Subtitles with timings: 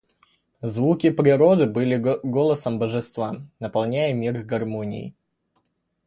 [0.63, 5.13] Звуки природы были голосом божества, наполняя мир гармонией.